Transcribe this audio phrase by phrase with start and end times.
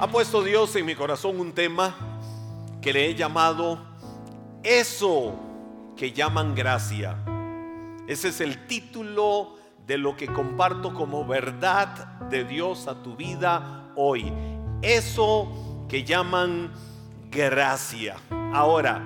[0.00, 1.96] Ha puesto Dios en mi corazón un tema
[2.80, 3.80] que le he llamado
[4.62, 5.34] eso
[5.96, 7.16] que llaman gracia.
[8.06, 9.56] Ese es el título
[9.88, 14.32] de lo que comparto como verdad de Dios a tu vida hoy.
[14.82, 16.72] Eso que llaman
[17.28, 18.14] gracia.
[18.52, 19.04] Ahora,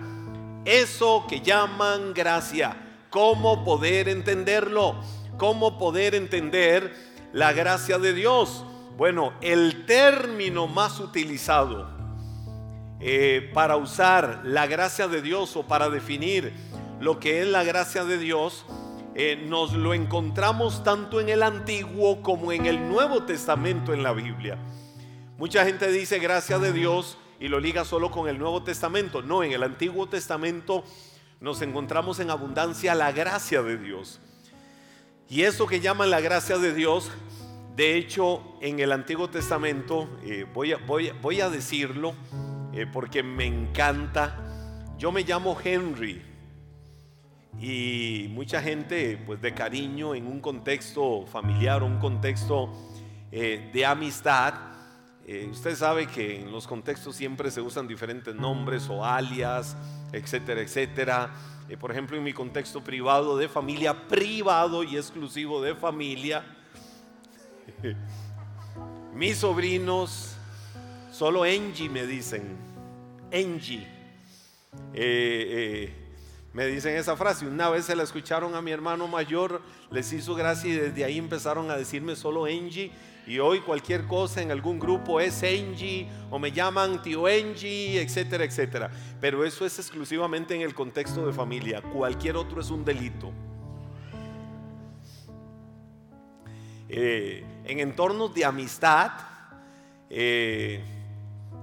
[0.67, 2.77] eso que llaman gracia,
[3.09, 4.97] ¿cómo poder entenderlo?
[5.39, 6.95] ¿Cómo poder entender
[7.33, 8.67] la gracia de Dios?
[8.97, 11.89] Bueno, el término más utilizado
[13.01, 16.53] eh, para usar la gracia de Dios o para definir
[17.01, 18.67] lo que es la gracia de Dios,
[19.15, 24.13] eh, nos lo encontramos tanto en el Antiguo como en el Nuevo Testamento en la
[24.13, 24.59] Biblia.
[25.39, 29.23] Mucha gente dice gracia de Dios y lo liga solo con el Nuevo Testamento.
[29.23, 30.85] No, en el Antiguo Testamento
[31.41, 34.21] nos encontramos en abundancia la gracia de Dios.
[35.29, 37.11] Y eso que llaman la gracia de Dios
[37.75, 40.73] de hecho, en el Antiguo Testamento, eh, voy,
[41.41, 42.13] a, decirlo
[42.75, 46.21] eh, porque me encanta, yo me llamo Henry
[47.59, 52.71] y mucha gente, pues de cariño, en un contexto familiar, un contexto
[53.31, 54.53] eh, de amistad,
[55.51, 59.79] usted sabe que en los contextos siempre se usan diferentes nombres o alias,
[60.13, 61.33] etcétera, etcétera.
[61.81, 66.45] por ejemplo, en mi contexto privado de familia, privado y exclusivo de familia,
[69.15, 70.37] Mis sobrinos,
[71.13, 72.57] solo Angie me dicen,
[73.33, 73.87] Angie.
[74.95, 76.03] Eh, eh,
[76.53, 77.47] me dicen esa frase.
[77.47, 81.19] Una vez se la escucharon a mi hermano mayor, les hizo gracia y desde ahí
[81.19, 82.91] empezaron a decirme solo Angie.
[83.27, 88.45] Y hoy cualquier cosa en algún grupo es Angie o me llaman tío Angie, etcétera,
[88.45, 88.91] etcétera.
[89.21, 91.81] Pero eso es exclusivamente en el contexto de familia.
[91.81, 93.31] Cualquier otro es un delito.
[96.89, 99.13] Eh, en entornos de amistad,
[100.11, 100.83] eh,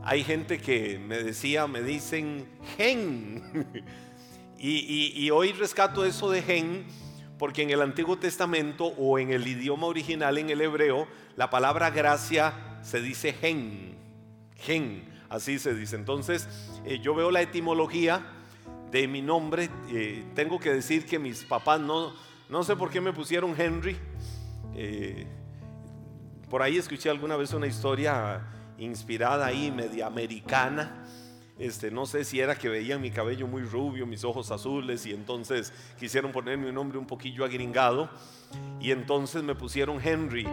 [0.03, 2.47] hay gente que me decía, me dicen
[2.78, 3.84] gen.
[4.57, 6.85] y, hoy rescato eso de gen
[7.38, 11.07] porque en el Antiguo Testamento o en el idioma original, en el hebreo,
[11.38, 13.96] la palabra gracia se dice gen.
[14.56, 15.96] Gen, así se dice.
[15.96, 16.50] Entonces,
[16.85, 18.25] eh, yo veo la etimología
[18.91, 19.69] de mi nombre.
[20.35, 22.13] tengo que decir que mis papás no,
[22.50, 23.96] no sé por qué me pusieron Henry.
[24.75, 25.28] Eh,
[26.49, 28.41] por ahí escuché alguna vez una historia
[28.79, 31.05] inspirada ahí, media americana.
[31.59, 35.11] Este, no sé si era que veían mi cabello muy rubio, mis ojos azules, y
[35.11, 38.09] entonces quisieron ponerme un nombre un poquillo agringado,
[38.79, 40.47] y entonces me pusieron Henry.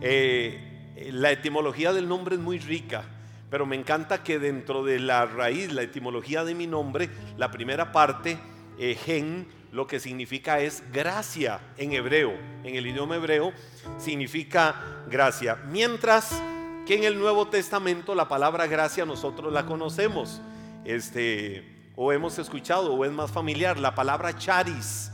[0.00, 3.04] Eh, la etimología del nombre es muy rica,
[3.50, 7.92] pero me encanta que dentro de la raíz, la etimología de mi nombre, la primera
[7.92, 8.38] parte,
[8.78, 8.96] eh,
[9.72, 12.32] lo que significa es gracia en hebreo,
[12.64, 13.52] en el idioma hebreo
[13.98, 15.56] significa gracia.
[15.66, 16.40] Mientras
[16.86, 20.40] que en el Nuevo Testamento la palabra gracia nosotros la conocemos,
[20.84, 25.10] este, o hemos escuchado, o es más familiar, la palabra charis.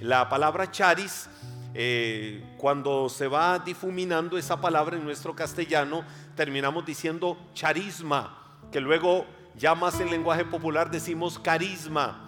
[0.00, 1.28] La palabra charis,
[1.74, 6.04] eh, cuando se va difuminando esa palabra en nuestro castellano,
[6.34, 12.25] terminamos diciendo charisma, que luego ya más en lenguaje popular decimos carisma.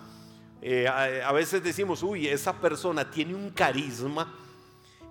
[0.61, 4.35] Eh, a, veces decimos, uy, esa persona tiene un carisma.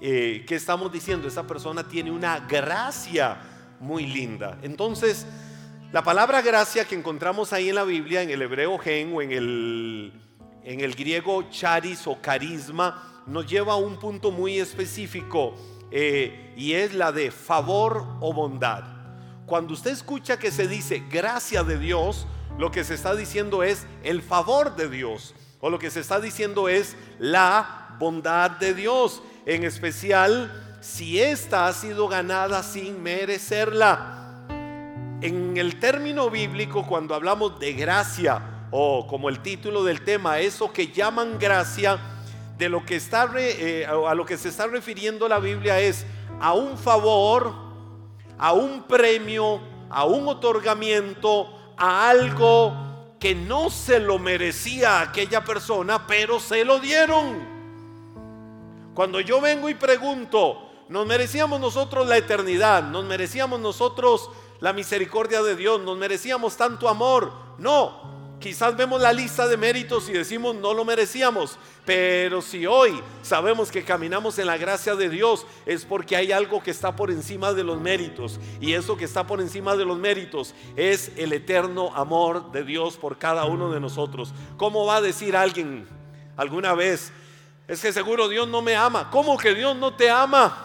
[0.02, 1.28] Eh, ¿Qué estamos diciendo?
[1.28, 3.38] Esa persona tiene una gracia
[3.80, 4.58] muy linda.
[4.62, 5.26] Entonces,
[5.92, 9.32] la palabra gracia que encontramos ahí en la Biblia, en el hebreo gen o en
[9.32, 10.14] el,
[10.64, 15.56] en el griego charis o carisma, nos lleva a un punto muy específico
[15.92, 18.84] eh, y es la de favor o bondad.
[19.46, 23.86] Cuando usted escucha que se dice gracia de Dios, lo que se está diciendo es
[24.04, 25.36] el favor de Dios.
[25.60, 29.22] O lo que se está diciendo es la bondad de Dios.
[29.46, 34.46] En especial si ésta ha sido ganada sin merecerla.
[35.22, 38.42] En el término bíblico, cuando hablamos de gracia,
[38.72, 42.00] o como el título del tema, eso que llaman gracia,
[42.58, 46.06] de lo que está eh, a lo que se está refiriendo la Biblia es
[46.40, 47.54] a un favor,
[48.38, 52.74] a un premio, a un otorgamiento, a algo
[53.20, 57.58] que no se lo merecía aquella persona, pero se lo dieron.
[58.94, 62.84] Cuando yo vengo y pregunto, ¿nos merecíamos nosotros la eternidad?
[62.84, 64.30] ¿Nos merecíamos nosotros
[64.60, 65.82] la misericordia de Dios?
[65.82, 67.32] ¿Nos merecíamos tanto amor?
[67.60, 73.02] No, Quizás vemos la lista de méritos y decimos no lo merecíamos, pero si hoy
[73.24, 77.10] sabemos que caminamos en la gracia de Dios es porque hay algo que está por
[77.10, 81.34] encima de los méritos y eso que está por encima de los méritos es el
[81.34, 84.32] eterno amor de Dios por cada uno de nosotros.
[84.56, 85.88] ¿Cómo va a decir alguien
[86.36, 87.12] alguna vez?
[87.68, 89.10] Es que seguro Dios no me ama.
[89.10, 90.64] ¿Cómo que Dios no te ama?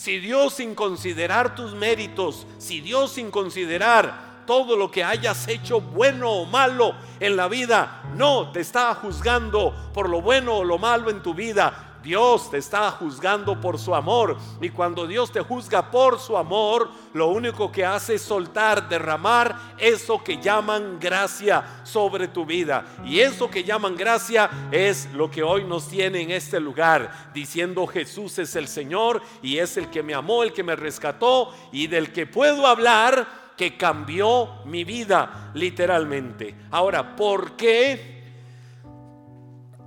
[0.00, 5.80] si Dios sin considerar tus méritos, si Dios sin considerar todo lo que hayas hecho
[5.80, 10.76] bueno o malo en la vida, no te está juzgando por lo bueno o lo
[10.76, 14.36] malo en tu vida, Dios te está juzgando por su amor.
[14.60, 19.54] Y cuando Dios te juzga por su amor, lo único que hace es soltar, derramar
[19.78, 22.84] eso que llaman gracia sobre tu vida.
[23.04, 27.86] Y eso que llaman gracia es lo que hoy nos tiene en este lugar, diciendo
[27.86, 31.86] Jesús es el Señor y es el que me amó, el que me rescató y
[31.86, 36.54] del que puedo hablar que cambió mi vida literalmente.
[36.70, 38.22] Ahora, ¿por qué?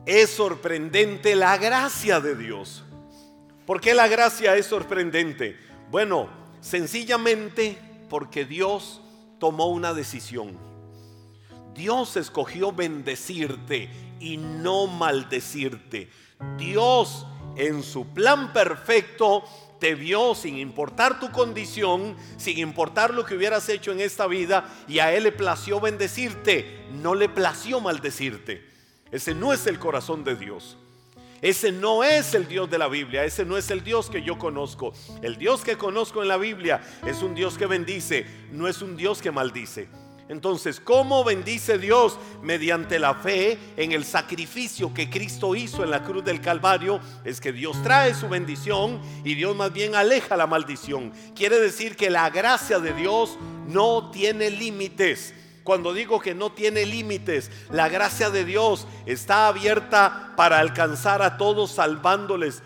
[0.06, 2.84] es sorprendente la gracia de Dios.
[3.66, 5.58] ¿Por qué la gracia es sorprendente?
[5.90, 6.30] Bueno,
[6.62, 7.80] sencillamente
[8.12, 9.02] porque Dios
[9.40, 10.56] tomó una decisión.
[11.74, 13.90] Dios escogió bendecirte
[14.20, 16.12] y no maldecirte.
[16.60, 17.26] Dios
[17.56, 19.44] en su plan perfecto
[19.84, 24.64] te vio sin importar tu condición, sin importar lo que hubieras hecho en esta vida,
[24.88, 28.66] y a Él le plació bendecirte, no le plació maldecirte.
[29.12, 30.78] Ese no es el corazón de Dios.
[31.42, 34.38] Ese no es el Dios de la Biblia, ese no es el Dios que yo
[34.38, 34.94] conozco.
[35.22, 38.96] El Dios que conozco en la Biblia es un Dios que bendice, no es un
[38.96, 39.90] Dios que maldice.
[40.30, 42.18] Entonces, ¿cómo bendice Dios?
[42.42, 47.42] Mediante la fe en el sacrificio que Cristo hizo en la cruz del Calvario, es
[47.42, 51.12] que Dios trae su bendición y Dios más bien aleja la maldición.
[51.36, 53.38] Quiere decir que la gracia de Dios
[53.68, 55.34] no tiene límites.
[55.64, 61.38] Cuando digo que no tiene límites, la gracia de Dios está abierta para alcanzar a
[61.38, 62.62] todos salvándoles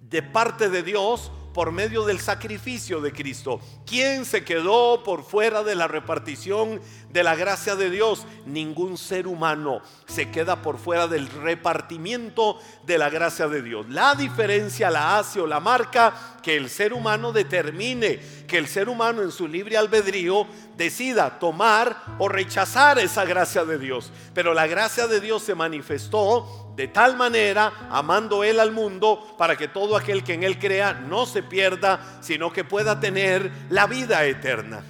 [0.00, 3.60] de parte de Dios por medio del sacrificio de Cristo.
[3.84, 6.80] ¿Quién se quedó por fuera de la repartición
[7.10, 8.24] de la gracia de Dios?
[8.46, 13.86] Ningún ser humano se queda por fuera del repartimiento de la gracia de Dios.
[13.90, 18.18] La diferencia la hace o la marca que el ser humano determine,
[18.48, 20.46] que el ser humano en su libre albedrío
[20.78, 24.10] decida tomar o rechazar esa gracia de Dios.
[24.32, 29.54] Pero la gracia de Dios se manifestó de tal manera, amando Él al mundo, para
[29.54, 33.86] que todo aquel que en Él crea no se pierda, sino que pueda tener la
[33.86, 34.82] vida eterna.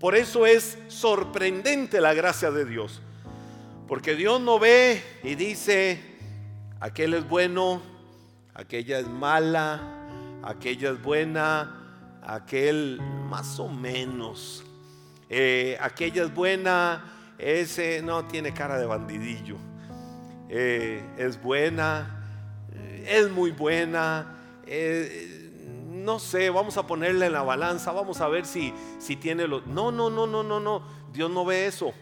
[0.00, 3.02] Por eso es sorprendente la gracia de Dios.
[3.86, 6.00] Porque Dios no ve y dice,
[6.80, 7.82] aquel es bueno,
[8.54, 9.82] aquella es mala,
[10.42, 14.64] aquella es buena, aquel más o menos.
[15.28, 17.04] Eh, aquella es buena,
[17.36, 19.67] ese no tiene cara de bandidillo.
[20.48, 22.24] Eh, es buena,
[22.72, 24.36] eh, es muy buena.
[24.66, 25.50] Eh,
[25.88, 29.66] no sé, vamos a ponerle en la balanza, vamos a ver si, si tiene los...
[29.66, 30.82] No, no, no, no, no, no.
[31.12, 31.92] Dios no ve eso.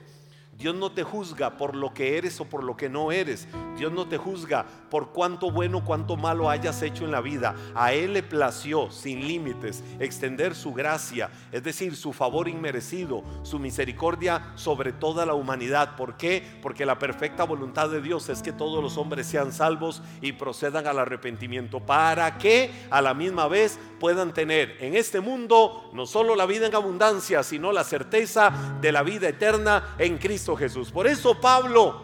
[0.58, 3.47] Dios no te juzga por lo que eres o por lo que no eres.
[3.76, 7.55] Dios no te juzga por cuánto bueno, cuánto malo hayas hecho en la vida.
[7.75, 13.58] A Él le plació, sin límites, extender su gracia, es decir, su favor inmerecido, su
[13.58, 15.94] misericordia sobre toda la humanidad.
[15.94, 16.43] ¿Por qué?
[16.62, 20.87] Porque la perfecta voluntad de Dios es que todos los hombres sean salvos y procedan
[20.87, 21.81] al arrepentimiento.
[21.81, 26.67] Para que a la misma vez puedan tener en este mundo no solo la vida
[26.67, 30.91] en abundancia, sino la certeza de la vida eterna en Cristo Jesús.
[30.91, 32.03] Por eso Pablo,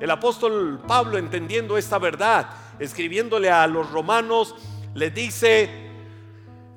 [0.00, 4.54] el apóstol Pablo, entendiendo esta verdad, escribiéndole a los romanos,
[4.94, 5.68] le dice,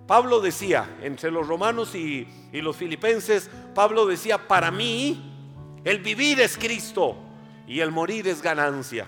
[0.08, 6.40] Pablo decía, entre los romanos y, y los filipenses, Pablo decía, para mí el vivir
[6.42, 7.16] es Cristo
[7.68, 9.08] y el morir es ganancia.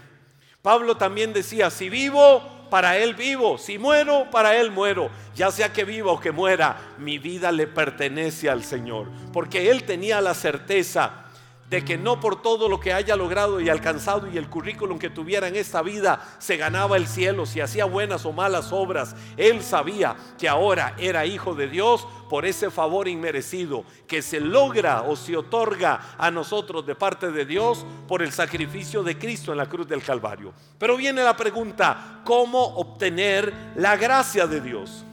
[0.62, 5.10] Pablo también decía, si vivo, para Él vivo, si muero, para Él muero.
[5.36, 9.08] Ya sea que viva o que muera, mi vida le pertenece al Señor.
[9.34, 11.29] Porque Él tenía la certeza
[11.70, 15.10] de que no por todo lo que haya logrado y alcanzado y el currículum que
[15.10, 19.16] tuviera en esta vida se ganaba el cielo, si hacía buenas o malas obras.
[19.38, 25.04] Él sabía que ahora era hijo de Dios por ese favor inmerecido que se logra
[25.04, 29.60] o se otorga a nosotros de parte de Dios por el sacrificio de Cristo en
[29.60, 30.54] la cruz del Calvario.
[30.80, 35.06] Pero viene la pregunta, ¿cómo obtener la gracia de Dios?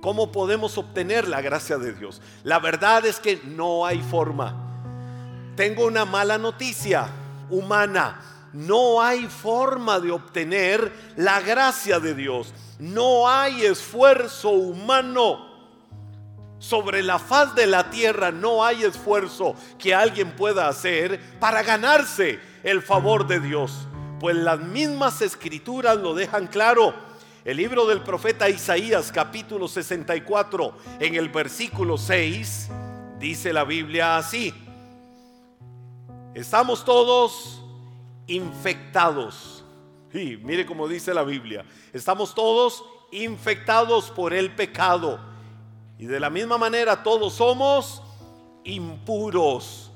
[0.00, 2.22] ¿Cómo podemos obtener la gracia de Dios?
[2.44, 4.67] La verdad es que no hay forma
[5.58, 7.08] tengo una mala noticia
[7.50, 8.20] humana.
[8.52, 12.54] No hay forma de obtener la gracia de Dios.
[12.78, 15.48] No hay esfuerzo humano.
[16.60, 22.38] Sobre la faz de la tierra no hay esfuerzo que alguien pueda hacer para ganarse
[22.62, 23.88] el favor de Dios.
[24.20, 26.94] Pues las mismas escrituras lo dejan claro.
[27.44, 32.68] El libro del profeta Isaías capítulo 64 en el versículo 6
[33.18, 34.54] dice la Biblia así.
[36.38, 37.60] Estamos todos
[38.28, 39.64] infectados.
[40.14, 45.18] Y mire como dice la Biblia, estamos todos infectados por el pecado.
[45.98, 48.04] Y de la misma manera todos somos
[48.62, 49.90] impuros.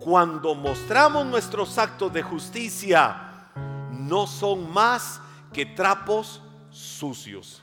[0.00, 3.52] Cuando mostramos nuestros actos de justicia,
[3.92, 5.20] no son más
[5.52, 7.62] que trapos sucios.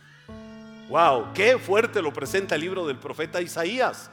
[0.87, 4.09] Wow, qué fuerte lo presenta el libro del profeta Isaías.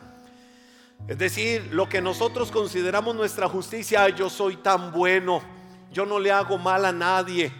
[1.07, 5.40] Es decir, lo que nosotros consideramos nuestra justicia, yo soy tan bueno,
[5.90, 7.52] yo no le hago mal a nadie,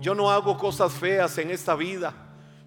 [0.00, 2.14] yo no hago cosas feas en esta vida.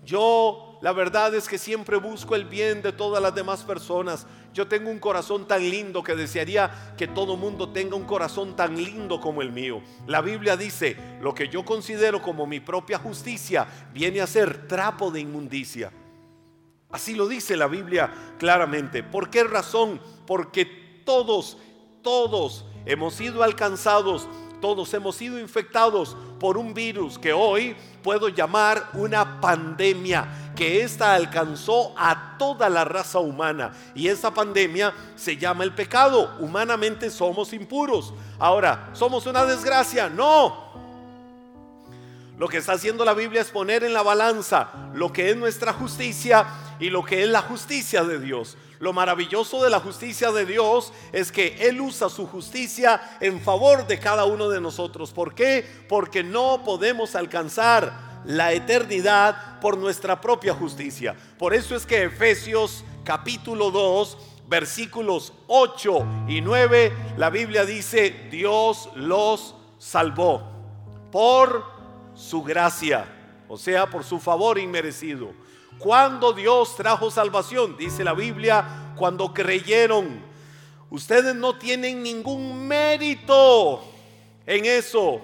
[0.03, 4.25] Yo, la verdad es que siempre busco el bien de todas las demás personas.
[4.53, 8.75] Yo tengo un corazón tan lindo que desearía que todo mundo tenga un corazón tan
[8.77, 9.81] lindo como el mío.
[10.07, 15.11] La Biblia dice, lo que yo considero como mi propia justicia viene a ser trapo
[15.11, 15.91] de inmundicia.
[16.95, 18.09] Así lo dice la Biblia
[18.39, 19.03] claramente.
[19.03, 19.99] ¿Por qué razón?
[20.25, 20.63] Porque
[21.03, 21.57] todos,
[22.01, 24.29] todos hemos sido alcanzados
[24.61, 31.13] todos hemos sido infectados por un virus que hoy puedo llamar una pandemia, que esta
[31.13, 33.73] alcanzó a toda la raza humana.
[33.93, 36.35] Y esa pandemia se llama el pecado.
[36.39, 38.13] Humanamente somos impuros.
[38.39, 40.09] Ahora, ¿somos una desgracia?
[40.09, 40.65] No.
[42.37, 45.73] Lo que está haciendo la Biblia es poner en la balanza lo que es nuestra
[45.73, 46.45] justicia
[46.79, 48.57] y lo que es la justicia de Dios.
[48.79, 53.87] Lo maravilloso de la justicia de Dios es que Él usa su justicia en favor
[53.87, 55.11] de cada uno de nosotros.
[55.11, 55.65] ¿Por qué?
[55.87, 61.15] Porque no podemos alcanzar la eternidad por nuestra propia justicia.
[61.37, 64.17] Por eso es que Efesios capítulo 2,
[64.47, 70.51] versículos 8 y 9, la Biblia dice, Dios los salvó
[71.11, 71.63] por
[72.13, 73.05] su gracia,
[73.47, 75.44] o sea, por su favor inmerecido
[75.79, 80.21] cuando Dios trajo salvación, dice la Biblia, cuando creyeron.
[80.89, 83.83] Ustedes no tienen ningún mérito
[84.45, 85.21] en eso.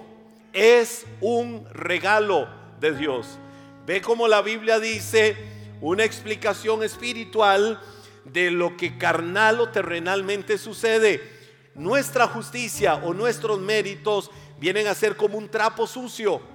[0.53, 2.47] Es un regalo
[2.79, 3.37] de Dios.
[3.85, 5.37] Ve como la Biblia dice
[5.79, 7.79] una explicación espiritual
[8.25, 11.21] de lo que carnal o terrenalmente sucede.
[11.73, 14.29] Nuestra justicia o nuestros méritos
[14.59, 16.50] vienen a ser como un trapo sucio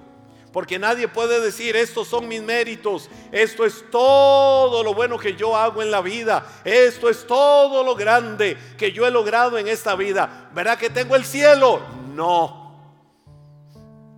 [0.57, 5.55] porque nadie puede decir, estos son mis méritos, esto es todo lo bueno que yo
[5.55, 9.95] hago en la vida, esto es todo lo grande que yo he logrado en esta
[9.95, 10.49] vida.
[10.55, 11.79] ¿Verdad que tengo el cielo?
[12.15, 12.75] No.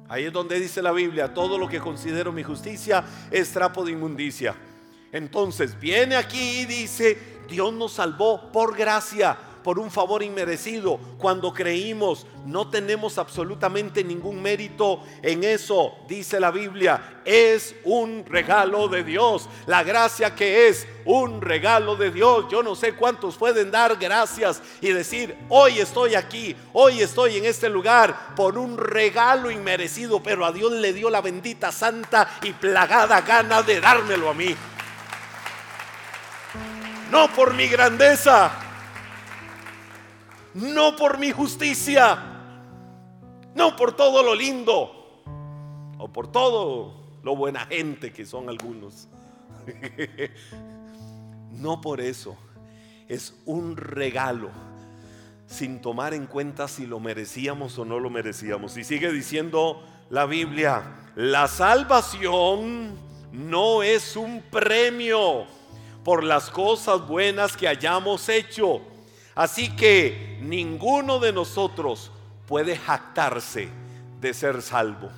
[0.07, 3.91] Ahí es donde dice la Biblia, todo lo que considero mi justicia es trapo de
[3.91, 4.55] inmundicia.
[5.11, 7.17] Entonces viene aquí y dice,
[7.49, 10.99] Dios nos salvó por gracia por un favor inmerecido.
[11.17, 17.21] Cuando creímos, no tenemos absolutamente ningún mérito en eso, dice la Biblia.
[17.25, 19.49] Es un regalo de Dios.
[19.65, 22.45] La gracia que es un regalo de Dios.
[22.49, 27.45] Yo no sé cuántos pueden dar gracias y decir, hoy estoy aquí, hoy estoy en
[27.45, 32.53] este lugar por un regalo inmerecido, pero a Dios le dio la bendita, santa y
[32.53, 34.55] plagada gana de dármelo a mí.
[37.11, 38.51] No por mi grandeza,
[40.53, 42.17] no por mi justicia,
[43.55, 45.21] no por todo lo lindo
[45.97, 49.07] o por todo lo buena gente que son algunos.
[51.51, 52.37] No por eso,
[53.09, 54.49] es un regalo
[55.45, 58.77] sin tomar en cuenta si lo merecíamos o no lo merecíamos.
[58.77, 60.83] Y sigue diciendo la Biblia,
[61.15, 62.95] la salvación
[63.33, 65.45] no es un premio
[66.05, 68.81] por las cosas buenas que hayamos hecho
[69.39, 72.11] Así que ninguno de nosotros
[72.45, 73.69] puede jactarse
[74.19, 75.11] de ser salvo.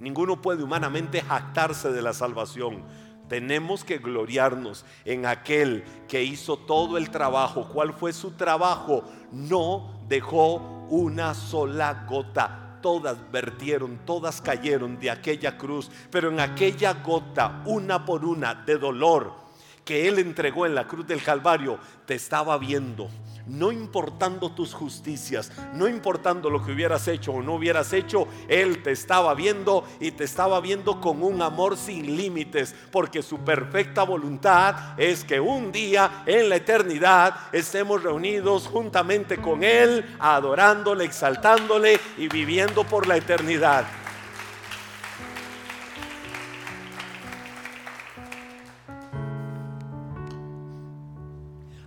[0.00, 2.82] Ninguno puede humanamente jactarse de la salvación.
[3.28, 7.68] Tenemos que gloriarnos en aquel que hizo todo el trabajo.
[7.68, 9.04] ¿Cuál fue su trabajo?
[9.32, 12.78] No dejó una sola gota.
[12.80, 18.78] Todas vertieron, todas cayeron de aquella cruz, pero en aquella gota, una por una, de
[18.78, 19.46] dolor
[19.84, 23.10] que Él entregó en la cruz del Calvario, te estaba viendo
[23.48, 28.82] no importando tus justicias, no importando lo que hubieras hecho o no hubieras hecho, Él
[28.82, 34.02] te estaba viendo y te estaba viendo con un amor sin límites, porque su perfecta
[34.02, 41.98] voluntad es que un día en la eternidad estemos reunidos juntamente con Él, adorándole, exaltándole
[42.16, 43.84] y viviendo por la eternidad.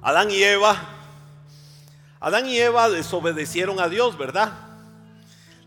[0.03, 1.00] Adán y Eva
[2.21, 4.53] Adán y Eva desobedecieron a Dios, ¿verdad?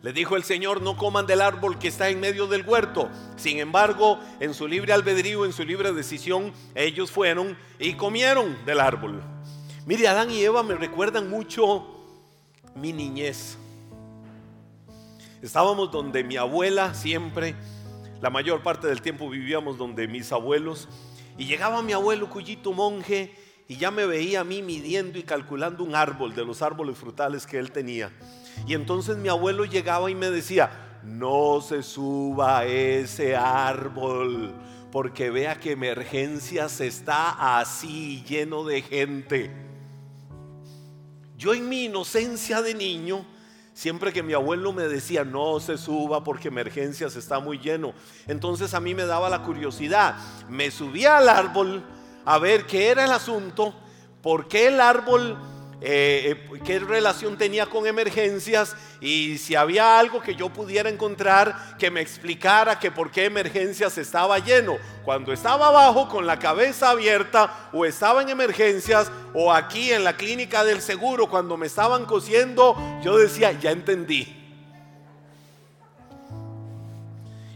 [0.02, 3.10] Le dijo el Señor, no coman del árbol que está en medio del huerto.
[3.34, 8.78] Sin embargo, en su libre albedrío, en su libre decisión, ellos fueron y comieron del
[8.78, 9.20] árbol.
[9.84, 11.88] Mire, Adán y Eva me recuerdan mucho
[12.76, 13.58] mi niñez.
[15.42, 17.56] Estábamos donde mi abuela siempre,
[18.22, 20.88] la mayor parte del tiempo vivíamos donde mis abuelos.
[21.36, 23.34] Y llegaba mi abuelo Cuyito Monje
[23.66, 27.46] y ya me veía a mí midiendo y calculando un árbol de los árboles frutales
[27.46, 28.10] que él tenía.
[28.66, 34.54] Y entonces mi abuelo llegaba y me decía, no se suba a ese árbol,
[34.92, 39.50] porque vea que emergencias está así lleno de gente.
[41.36, 43.26] Yo en mi inocencia de niño,
[43.72, 47.92] siempre que mi abuelo me decía, no se suba porque emergencias está muy lleno,
[48.26, 50.16] entonces a mí me daba la curiosidad,
[50.48, 51.82] me subía al árbol
[52.24, 53.74] a ver qué era el asunto,
[54.22, 55.38] por qué el árbol
[55.86, 61.76] eh, eh, qué relación tenía con emergencias y si había algo que yo pudiera encontrar
[61.78, 64.78] que me explicara que por qué emergencias estaba lleno.
[65.04, 70.16] Cuando estaba abajo con la cabeza abierta o estaba en emergencias o aquí en la
[70.16, 74.40] clínica del seguro cuando me estaban cosiendo, yo decía, ya entendí.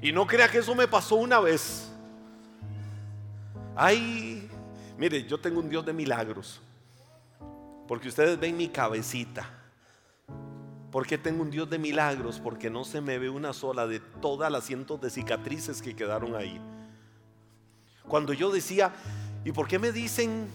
[0.03, 1.89] Y no crea que eso me pasó una vez.
[3.75, 4.38] Ay,
[4.99, 6.61] mire, yo tengo un Dios de milagros.
[7.87, 9.49] Porque ustedes ven mi cabecita.
[10.91, 12.41] Porque tengo un Dios de milagros?
[12.41, 16.35] Porque no se me ve una sola de todas las cientos de cicatrices que quedaron
[16.35, 16.61] ahí.
[18.07, 18.93] Cuando yo decía,
[19.45, 20.49] ¿y por qué me dicen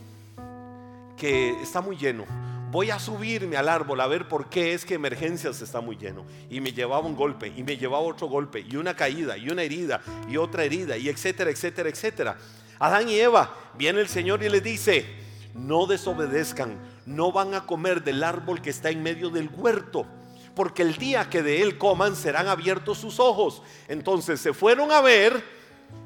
[1.17, 2.25] que está muy lleno?
[2.71, 6.25] Voy a subirme al árbol a ver por qué es que emergencias está muy lleno.
[6.49, 9.61] Y me llevaba un golpe, y me llevaba otro golpe, y una caída, y una
[9.61, 12.37] herida, y otra herida, y etcétera, etcétera, etcétera.
[12.83, 15.05] Adán y Eva, viene el Señor y le dice,
[15.53, 20.05] no desobedezcan, no van a comer del árbol que está en medio del huerto,
[20.53, 23.61] porque el día que de él coman serán abiertos sus ojos.
[23.87, 25.41] Entonces se fueron a ver,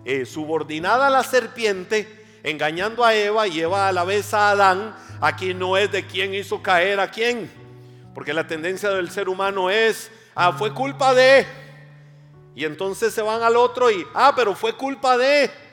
[0.06, 4.96] eh, subordinada a la serpiente, engañando a Eva y Eva a la vez a Adán.
[5.20, 7.50] Aquí no es de quién hizo caer a quién,
[8.14, 11.44] porque la tendencia del ser humano es, ah, fue culpa de...
[12.54, 15.66] Y entonces se van al otro y, ah, pero fue culpa de...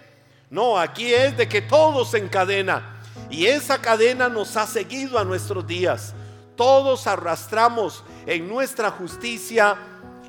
[0.55, 3.01] No, aquí es de que todo se encadena.
[3.29, 6.14] Y esa cadena nos ha seguido a nuestros días.
[6.55, 9.77] Todos arrastramos en nuestra justicia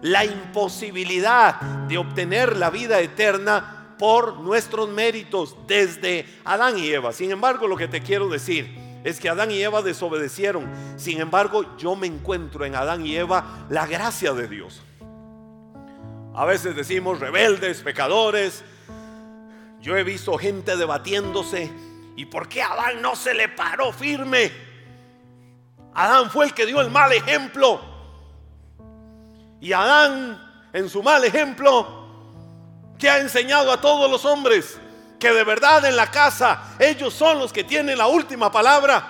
[0.01, 7.13] la imposibilidad de obtener la vida eterna por nuestros méritos desde Adán y Eva.
[7.13, 10.65] Sin embargo, lo que te quiero decir es que Adán y Eva desobedecieron.
[10.97, 14.81] Sin embargo, yo me encuentro en Adán y Eva la gracia de Dios.
[16.33, 18.63] A veces decimos rebeldes, pecadores.
[19.85, 21.71] Yo he visto gente debatiéndose
[22.15, 24.51] ¿Y por qué Adán no se le paró firme?
[25.93, 27.79] Adán fue el que dio el mal ejemplo.
[29.59, 32.07] Y Adán, en su mal ejemplo,
[32.97, 34.79] que ha enseñado a todos los hombres
[35.19, 39.05] que de verdad en la casa ellos son los que tienen la última palabra.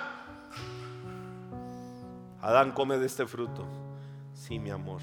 [2.42, 3.64] Adán come de este fruto.
[4.34, 5.00] Sí, mi amor.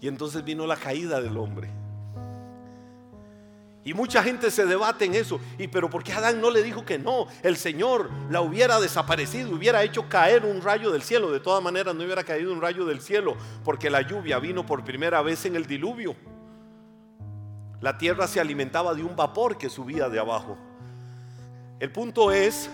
[0.00, 1.70] Y entonces vino la caída del hombre.
[3.82, 5.40] Y mucha gente se debate en eso.
[5.58, 7.26] ¿Y pero por qué Adán no le dijo que no?
[7.42, 11.30] El Señor la hubiera desaparecido, hubiera hecho caer un rayo del cielo.
[11.30, 14.84] De todas maneras no hubiera caído un rayo del cielo porque la lluvia vino por
[14.84, 16.14] primera vez en el diluvio.
[17.80, 20.58] La tierra se alimentaba de un vapor que subía de abajo.
[21.78, 22.68] El punto es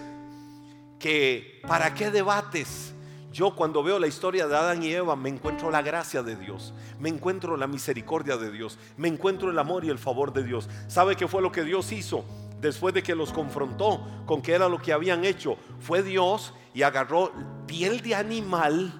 [0.99, 2.93] que ¿para qué debates?
[3.37, 6.72] Yo cuando veo la historia de Adán y Eva me encuentro la gracia de Dios,
[6.99, 10.70] me encuentro la misericordia de Dios, me encuentro el amor y el favor de Dios.
[10.88, 12.25] ¿Sabe qué fue lo que Dios hizo?
[12.62, 16.81] Después de que los confrontó con qué era lo que habían hecho, fue Dios y
[16.81, 17.31] agarró
[17.66, 18.90] piel de animal.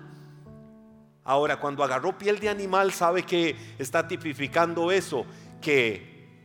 [1.25, 5.25] Ahora, cuando agarró piel de animal, ¿sabe que está tipificando eso?
[5.63, 6.45] Que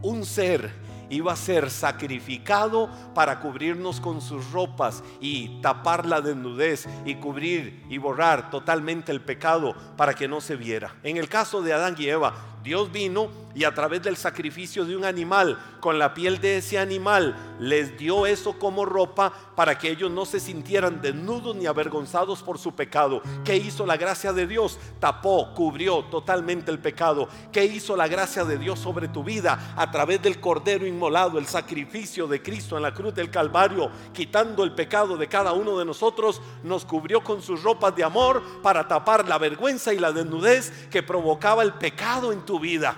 [0.00, 0.70] un ser
[1.10, 7.84] iba a ser sacrificado para cubrirnos con sus ropas y tapar la desnudez y cubrir
[7.88, 10.94] y borrar totalmente el pecado para que no se viera.
[11.02, 12.34] En el caso de Adán y Eva,
[12.68, 16.78] Dios vino y a través del sacrificio de un animal, con la piel de ese
[16.78, 22.42] animal, les dio eso como ropa para que ellos no se sintieran desnudos ni avergonzados
[22.42, 23.22] por su pecado.
[23.44, 24.78] ¿Qué hizo la gracia de Dios?
[25.00, 27.28] Tapó, cubrió totalmente el pecado.
[27.50, 29.74] ¿Qué hizo la gracia de Dios sobre tu vida?
[29.76, 34.62] A través del cordero inmolado, el sacrificio de Cristo en la cruz del Calvario, quitando
[34.62, 38.86] el pecado de cada uno de nosotros, nos cubrió con sus ropas de amor para
[38.86, 42.96] tapar la vergüenza y la desnudez que provocaba el pecado en vida.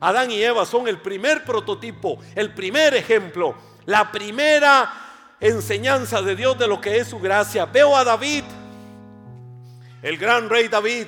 [0.00, 3.54] Adán y Eva son el primer prototipo, el primer ejemplo,
[3.86, 4.92] la primera
[5.38, 7.66] enseñanza de Dios de lo que es su gracia.
[7.66, 8.44] Veo a David,
[10.02, 11.06] el gran rey David,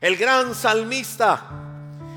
[0.00, 1.44] el gran salmista,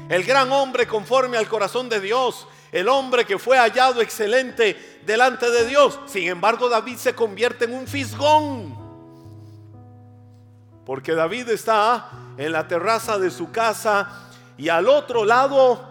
[0.10, 5.50] el gran hombre conforme al corazón de Dios, el hombre que fue hallado excelente delante
[5.50, 6.00] de Dios.
[6.08, 8.82] Sin embargo, David se convierte en un fisgón
[10.86, 14.30] porque David está en la terraza de su casa
[14.62, 15.82] y al otro lado,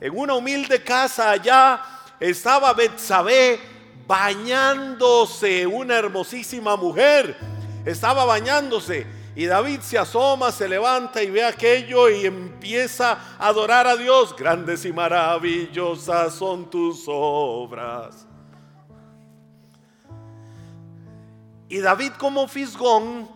[0.00, 1.82] en una humilde casa allá,
[2.20, 3.58] estaba Betsabé
[4.06, 7.36] bañándose, una hermosísima mujer.
[7.84, 13.88] Estaba bañándose y David se asoma, se levanta y ve aquello y empieza a adorar
[13.88, 14.36] a Dios.
[14.36, 18.28] Grandes y maravillosas son tus obras.
[21.68, 23.28] Y David como fisgón,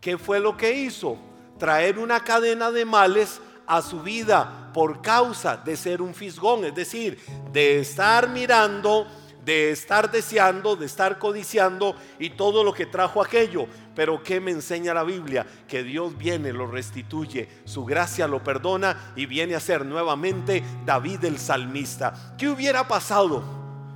[0.00, 1.16] ¿qué fue lo que hizo?
[1.58, 6.74] Traer una cadena de males a su vida por causa de ser un fisgón, es
[6.74, 7.18] decir,
[7.52, 9.06] de estar mirando,
[9.44, 13.66] de estar deseando, de estar codiciando y todo lo que trajo aquello.
[13.94, 15.46] Pero ¿qué me enseña la Biblia?
[15.66, 21.24] Que Dios viene, lo restituye, su gracia lo perdona y viene a ser nuevamente David
[21.24, 22.34] el salmista.
[22.36, 23.42] ¿Qué hubiera pasado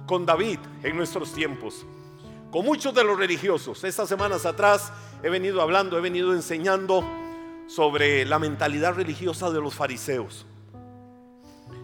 [0.07, 1.85] con David en nuestros tiempos?
[2.51, 3.85] con muchos de los religiosos.
[3.85, 7.05] Estas semanas atrás he venido hablando, he venido enseñando
[7.71, 10.45] sobre la mentalidad religiosa de los fariseos.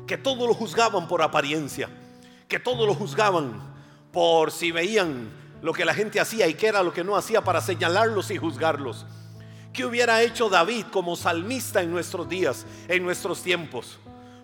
[0.06, 1.88] Que todo lo juzgaban por apariencia,
[2.48, 3.52] que todo lo juzgaban
[4.12, 5.30] por si veían
[5.62, 8.36] lo que la gente hacía y qué era lo que no hacía para señalarlos y
[8.36, 9.06] juzgarlos.
[9.72, 13.98] ¿Qué hubiera hecho David como salmista en nuestros días, en nuestros tiempos?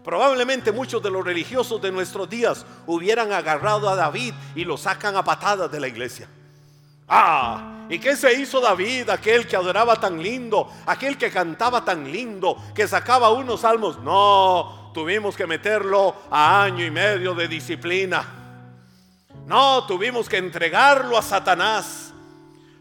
[0.04, 5.16] Probablemente muchos de los religiosos de nuestros días hubieran agarrado a David y lo sacan
[5.16, 6.28] a patadas de la iglesia.
[7.08, 12.10] Ah, ¿y qué se hizo David, aquel que adoraba tan lindo, aquel que cantaba tan
[12.10, 13.98] lindo, que sacaba unos salmos?
[13.98, 18.26] No, tuvimos que meterlo a año y medio de disciplina.
[19.46, 22.12] No, tuvimos que entregarlo a Satanás.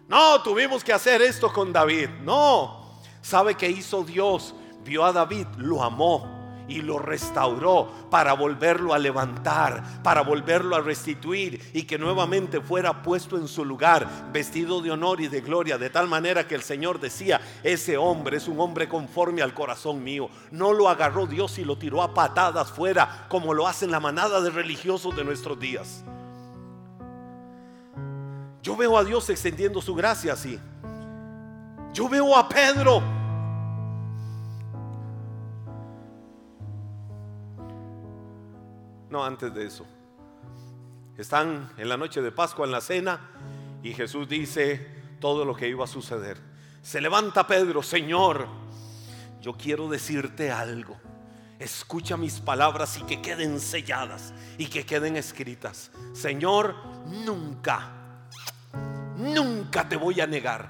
[0.08, 2.10] No, tuvimos que hacer esto con David.
[2.24, 4.56] No, ¿sabe qué hizo Dios?
[4.84, 10.82] Vio a David, lo amó y lo restauró para volverlo a levantar, para volverlo a
[10.82, 15.78] restituir y que nuevamente fuera puesto en su lugar, vestido de honor y de gloria,
[15.78, 20.04] de tal manera que el Señor decía, ese hombre es un hombre conforme al corazón
[20.04, 20.30] mío.
[20.52, 24.42] No lo agarró Dios y lo tiró a patadas fuera, como lo hacen la manada
[24.42, 26.04] de religiosos de nuestros días.
[28.62, 30.60] Yo veo a Dios extendiendo su gracia así.
[31.94, 33.02] Yo veo a Pedro
[39.12, 39.86] No, antes de eso.
[41.18, 43.20] Están en la noche de Pascua en la cena
[43.84, 44.88] y Jesús dice
[45.20, 46.38] todo lo que iba a suceder.
[46.82, 48.48] Se levanta Pedro, Señor,
[49.42, 50.98] yo quiero decirte algo.
[51.60, 55.92] Escucha mis palabras y que queden selladas y que queden escritas.
[56.14, 56.74] Señor,
[57.08, 57.92] nunca,
[59.18, 60.70] nunca te voy a negar.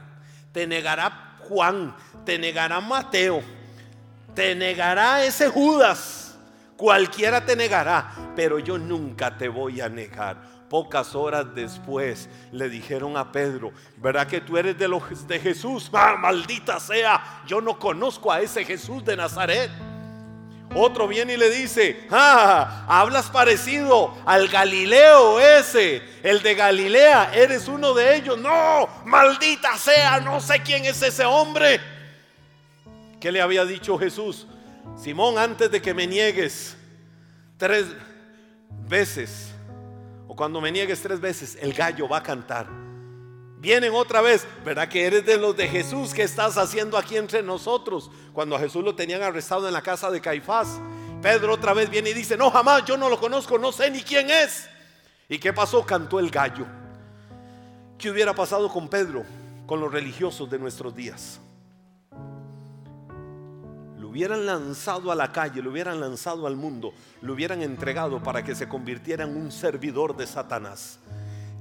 [0.52, 3.44] Te negará Juan, te negará Mateo,
[4.34, 6.21] te negará ese Judas
[6.82, 10.42] Cualquiera te negará, pero yo nunca te voy a negar.
[10.68, 15.92] Pocas horas después le dijeron a Pedro, ¿verdad que tú eres de los de Jesús?
[15.94, 19.70] Ah, maldita sea, yo no conozco a ese Jesús de Nazaret.
[20.74, 27.68] Otro viene y le dice, ah, hablas parecido al Galileo ese, el de Galilea, eres
[27.68, 28.40] uno de ellos.
[28.40, 31.80] No, maldita sea, no sé quién es ese hombre.
[33.20, 34.48] ¿Qué le había dicho Jesús?
[34.96, 36.76] Simón, antes de que me niegues
[37.58, 37.88] tres
[38.88, 39.52] veces,
[40.28, 42.68] o cuando me niegues tres veces, el gallo va a cantar.
[43.60, 46.14] Vienen otra vez, ¿verdad que eres de los de Jesús?
[46.14, 48.10] que estás haciendo aquí entre nosotros?
[48.34, 50.80] Cuando a Jesús lo tenían arrestado en la casa de Caifás.
[51.22, 54.02] Pedro otra vez viene y dice, no, jamás, yo no lo conozco, no sé ni
[54.02, 54.68] quién es.
[55.30, 55.86] ¿Y qué pasó?
[55.86, 56.66] Cantó el gallo.
[58.00, 59.24] ¿Qué hubiera pasado con Pedro,
[59.68, 61.40] con los religiosos de nuestros días?
[64.12, 68.56] Hubieran lanzado a la calle, lo hubieran lanzado al mundo, lo hubieran entregado para que
[68.56, 71.00] se convirtiera en un servidor de Satanás.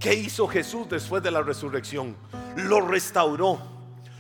[0.01, 2.17] ¿Qué hizo Jesús después de la resurrección?
[2.57, 3.61] Lo restauró,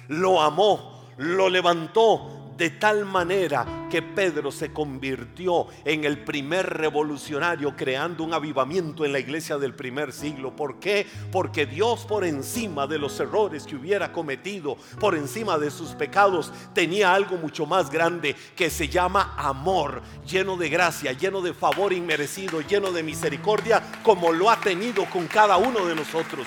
[0.07, 7.75] lo amó, lo levantó, de tal manera que Pedro se convirtió en el primer revolucionario
[7.75, 10.55] creando un avivamiento en la iglesia del primer siglo.
[10.55, 11.07] ¿Por qué?
[11.33, 16.53] Porque Dios por encima de los errores que hubiera cometido, por encima de sus pecados,
[16.75, 21.95] tenía algo mucho más grande que se llama amor, lleno de gracia, lleno de favor
[21.95, 26.47] inmerecido, lleno de misericordia, como lo ha tenido con cada uno de nosotros.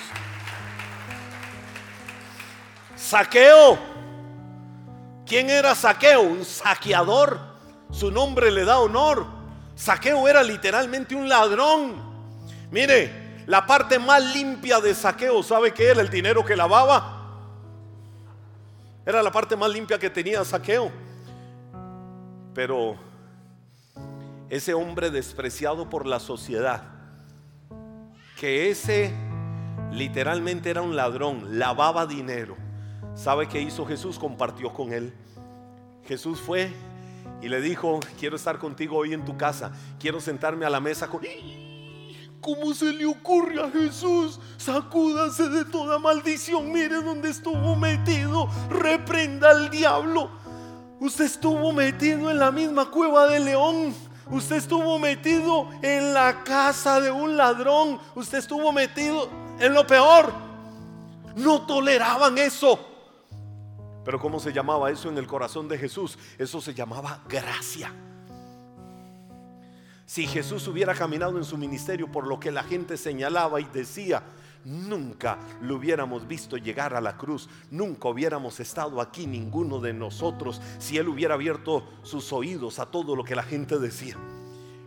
[2.94, 3.93] Saqueo
[5.26, 6.22] ¿Quién era Saqueo?
[6.22, 7.38] Un saqueador.
[7.90, 9.26] Su nombre le da honor.
[9.74, 11.94] Saqueo era literalmente un ladrón.
[12.70, 16.00] Mire, la parte más limpia de Saqueo, ¿sabe qué era?
[16.00, 17.22] El dinero que lavaba.
[19.06, 20.90] Era la parte más limpia que tenía Saqueo.
[22.54, 22.96] Pero
[24.48, 26.82] ese hombre despreciado por la sociedad,
[28.38, 29.12] que ese
[29.90, 32.63] literalmente era un ladrón, lavaba dinero
[33.14, 34.18] ¿Sabe qué hizo Jesús?
[34.18, 35.12] Compartió con él.
[36.06, 36.70] Jesús fue
[37.40, 41.08] y le dijo, quiero estar contigo hoy en tu casa, quiero sentarme a la mesa
[41.08, 41.22] con...
[42.40, 44.38] ¿Cómo se le ocurre a Jesús?
[44.58, 50.30] Sacúdase de toda maldición, mire dónde estuvo metido, reprenda al diablo.
[51.00, 53.94] Usted estuvo metido en la misma cueva de león.
[54.30, 57.98] Usted estuvo metido en la casa de un ladrón.
[58.14, 60.32] Usted estuvo metido en lo peor.
[61.36, 62.93] No toleraban eso.
[64.04, 66.18] Pero ¿cómo se llamaba eso en el corazón de Jesús?
[66.38, 67.92] Eso se llamaba gracia.
[70.06, 74.22] Si Jesús hubiera caminado en su ministerio por lo que la gente señalaba y decía,
[74.64, 80.60] nunca lo hubiéramos visto llegar a la cruz, nunca hubiéramos estado aquí ninguno de nosotros
[80.78, 84.18] si Él hubiera abierto sus oídos a todo lo que la gente decía.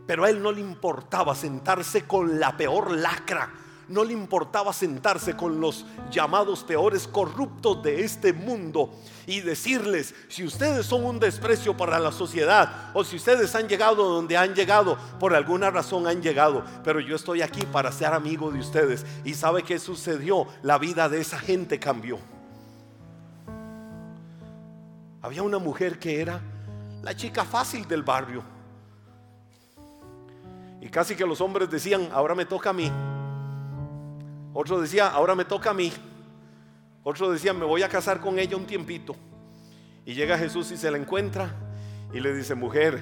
[0.05, 3.51] Pero a Él no le importaba sentarse con la peor lacra
[3.89, 8.93] no le importaba sentarse con los llamados peores corruptos de este mundo
[9.25, 14.03] y decirles, si ustedes son un desprecio para la sociedad o si ustedes han llegado
[14.03, 18.51] donde han llegado, por alguna razón han llegado, pero yo estoy aquí para ser amigo
[18.51, 19.05] de ustedes.
[19.23, 20.47] ¿Y sabe qué sucedió?
[20.63, 22.19] La vida de esa gente cambió.
[25.21, 26.39] Había una mujer que era
[27.03, 28.43] la chica fácil del barrio.
[30.79, 32.91] Y casi que los hombres decían, ahora me toca a mí.
[34.59, 35.93] Otro decía, ahora me toca a mí.
[37.03, 39.15] Otro decía, me voy a casar con ella un tiempito.
[40.03, 41.53] Y llega Jesús y se la encuentra
[42.11, 42.99] y le dice, mujer,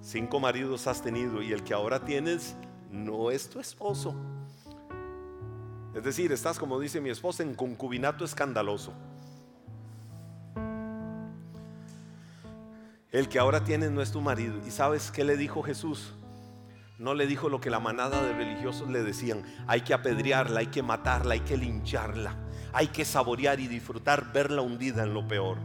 [0.00, 2.54] cinco maridos has tenido y el que ahora tienes
[2.88, 4.14] no es tu esposo.
[5.92, 8.92] Es decir, estás como dice mi esposa en concubinato escandaloso.
[13.10, 14.54] El que ahora tienes no es tu marido.
[14.64, 16.14] ¿Y sabes qué le dijo Jesús?
[17.00, 19.42] No le dijo lo que la manada de religiosos le decían.
[19.66, 22.36] Hay que apedrearla, hay que matarla, hay que lincharla.
[22.74, 25.56] Hay que saborear y disfrutar verla hundida en lo peor.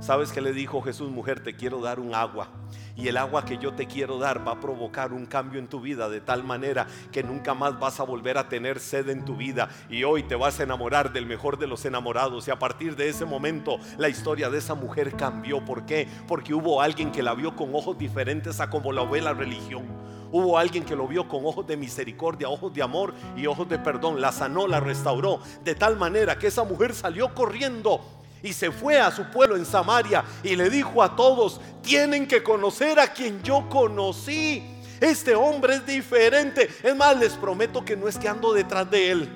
[0.00, 1.40] ¿Sabes qué le dijo Jesús, mujer?
[1.40, 2.48] Te quiero dar un agua.
[2.96, 5.80] Y el agua que yo te quiero dar va a provocar un cambio en tu
[5.80, 9.36] vida de tal manera que nunca más vas a volver a tener sed en tu
[9.36, 9.68] vida.
[9.90, 12.48] Y hoy te vas a enamorar del mejor de los enamorados.
[12.48, 15.62] Y a partir de ese momento la historia de esa mujer cambió.
[15.64, 16.08] ¿Por qué?
[16.26, 19.84] Porque hubo alguien que la vio con ojos diferentes a como la ve la religión
[20.32, 23.78] Hubo alguien que lo vio con ojos de misericordia, ojos de amor y ojos de
[23.78, 24.20] perdón.
[24.20, 25.40] La sanó, la restauró.
[25.64, 28.00] De tal manera que esa mujer salió corriendo
[28.42, 32.42] y se fue a su pueblo en Samaria y le dijo a todos, tienen que
[32.42, 34.62] conocer a quien yo conocí.
[35.00, 36.68] Este hombre es diferente.
[36.82, 39.28] Es más, les prometo que no es que ando detrás de él.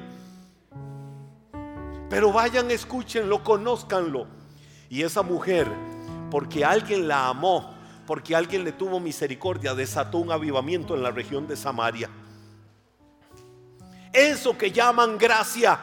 [2.11, 4.27] Pero vayan, escúchenlo, conózcanlo.
[4.89, 5.67] Y esa mujer,
[6.31, 7.75] porque alguien la amó,
[8.07, 12.11] porque alguien le tuvo misericordia, desató un avivamiento en la región de Samaria.
[14.13, 15.81] Eso que llaman gracia,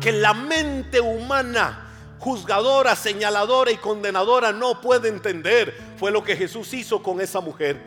[0.00, 1.87] que la mente humana,
[2.18, 7.80] juzgadora, señaladora y condenadora no puede entender, fue lo que Jesús hizo con esa mujer.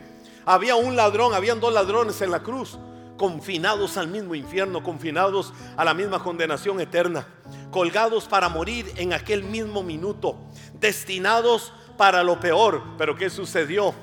[0.44, 2.78] Había un ladrón, habían dos ladrones en la cruz,
[3.16, 7.26] confinados al mismo infierno, confinados a la misma condenación eterna,
[7.70, 10.36] colgados para morir en aquel mismo minuto,
[10.80, 12.82] destinados para lo peor.
[12.98, 13.94] Pero ¿qué sucedió?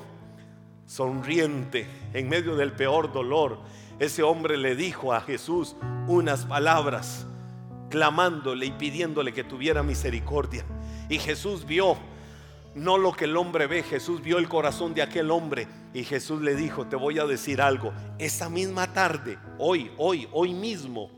[0.86, 3.58] Sonriente, en medio del peor dolor,
[3.98, 7.26] ese hombre le dijo a Jesús unas palabras,
[7.90, 10.64] clamándole y pidiéndole que tuviera misericordia.
[11.08, 11.98] Y Jesús vio
[12.74, 16.40] no lo que el hombre ve, Jesús vio el corazón de aquel hombre y Jesús
[16.40, 21.10] le dijo, te voy a decir algo, esa misma tarde, hoy, hoy, hoy mismo,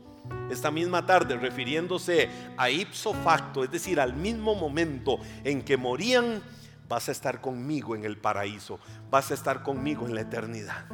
[0.49, 6.41] esta misma tarde, refiriéndose a ipso facto, es decir, al mismo momento en que morían,
[6.89, 8.79] vas a estar conmigo en el paraíso,
[9.11, 10.85] vas a estar conmigo en la eternidad.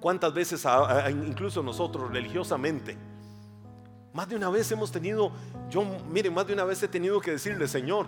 [0.00, 0.66] ¿Cuántas veces,
[1.10, 2.96] incluso nosotros religiosamente,
[4.12, 5.32] más de una vez hemos tenido,
[5.70, 8.06] yo, miren, más de una vez he tenido que decirle, Señor,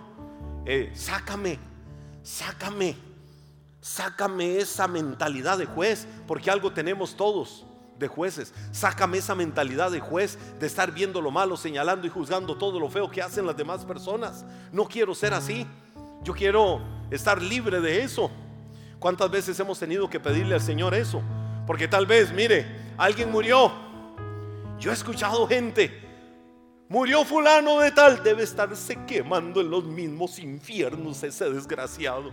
[0.65, 1.57] eh, sácame,
[2.23, 2.95] sácame,
[3.81, 7.65] sácame esa mentalidad de juez, porque algo tenemos todos
[7.97, 8.53] de jueces.
[8.71, 12.89] Sácame esa mentalidad de juez, de estar viendo lo malo, señalando y juzgando todo lo
[12.89, 14.45] feo que hacen las demás personas.
[14.71, 15.65] No quiero ser así.
[16.23, 18.29] Yo quiero estar libre de eso.
[18.99, 21.21] ¿Cuántas veces hemos tenido que pedirle al Señor eso?
[21.67, 22.65] Porque tal vez, mire,
[22.97, 23.84] alguien murió.
[24.85, 25.99] Yo he escuchado gente,
[26.89, 32.31] murió fulano de tal, debe estarse quemando en los mismos infiernos ese desgraciado.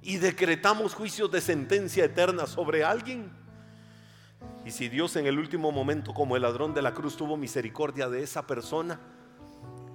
[0.00, 3.30] Y decretamos juicios de sentencia eterna sobre alguien.
[4.66, 8.08] Y si Dios en el último momento, como el ladrón de la cruz, tuvo misericordia
[8.08, 8.98] de esa persona,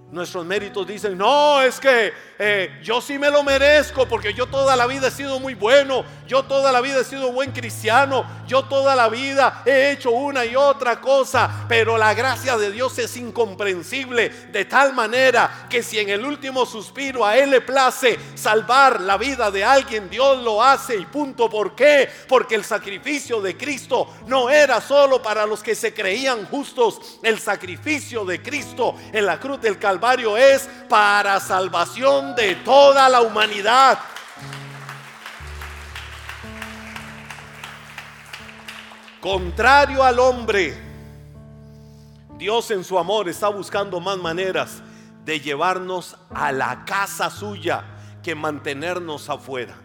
[0.10, 4.74] Nuestros méritos dicen, no, es que eh, yo sí me lo merezco porque yo toda
[4.78, 8.64] la vida he sido muy bueno, yo toda la vida he sido buen cristiano, yo
[8.64, 13.18] toda la vida he hecho una y otra cosa, pero la gracia de Dios es
[13.18, 19.02] incomprensible de tal manera que si en el último suspiro a Él le place salvar
[19.02, 21.50] la vida de alguien, Dios lo hace y punto.
[21.50, 22.10] ¿Por qué?
[22.30, 27.40] Porque el sacrificio de Cristo no era solo para los que se creían justos, el
[27.40, 29.97] sacrificio de Cristo en la cruz del Calvario
[30.38, 34.00] es para salvación de toda la humanidad.
[39.20, 40.78] Contrario al hombre,
[42.38, 44.82] Dios en su amor está buscando más maneras
[45.26, 47.84] de llevarnos a la casa suya
[48.24, 49.76] que mantenernos afuera.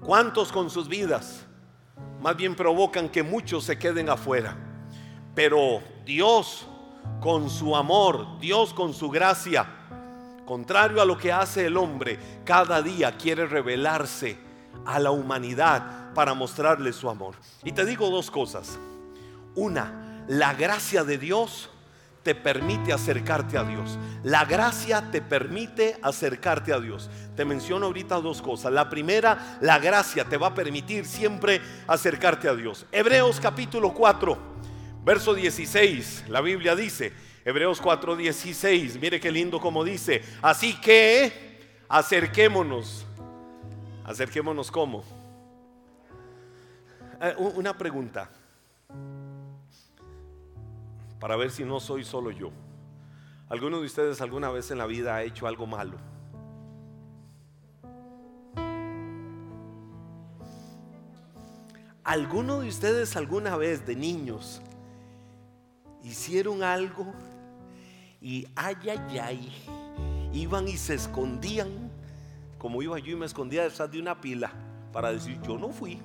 [0.00, 1.44] ¿Cuántos con sus vidas
[2.20, 4.56] más bien provocan que muchos se queden afuera?
[5.34, 6.66] Pero Dios
[7.20, 9.66] con su amor, Dios con su gracia,
[10.46, 14.38] contrario a lo que hace el hombre, cada día quiere revelarse
[14.84, 17.34] a la humanidad para mostrarle su amor.
[17.64, 18.78] Y te digo dos cosas.
[19.54, 21.70] Una, la gracia de Dios
[22.22, 23.98] te permite acercarte a Dios.
[24.24, 27.08] La gracia te permite acercarte a Dios.
[27.36, 28.72] Te menciono ahorita dos cosas.
[28.72, 32.84] La primera, la gracia te va a permitir siempre acercarte a Dios.
[32.90, 34.55] Hebreos capítulo 4
[35.06, 37.12] Verso 16, la Biblia dice,
[37.44, 41.32] Hebreos 4:16, mire qué lindo como dice, así que
[41.88, 43.06] acerquémonos,
[44.04, 45.04] acerquémonos como.
[47.20, 48.28] Eh, una pregunta,
[51.20, 52.50] para ver si no soy solo yo.
[53.48, 55.98] ¿Alguno de ustedes alguna vez en la vida ha hecho algo malo?
[62.02, 64.62] ¿Alguno de ustedes alguna vez de niños
[66.06, 67.12] hicieron algo
[68.20, 69.52] y ay, ay, ay,
[70.32, 71.90] iban y se escondían,
[72.58, 74.52] como iba yo y me escondía detrás de una pila
[74.92, 75.98] para decir, yo no fui.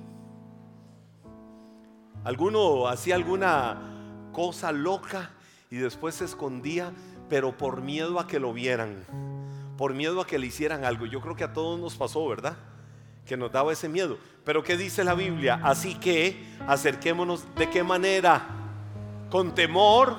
[2.24, 5.30] Alguno hacía alguna cosa loca
[5.70, 6.92] y después se escondía,
[7.28, 9.04] pero por miedo a que lo vieran,
[9.78, 11.06] por miedo a que le hicieran algo.
[11.06, 12.56] Yo creo que a todos nos pasó, ¿verdad?
[13.24, 14.18] Que nos daba ese miedo.
[14.44, 15.60] Pero ¿qué dice la Biblia?
[15.62, 18.61] Así que acerquémonos de qué manera
[19.32, 20.14] con temor,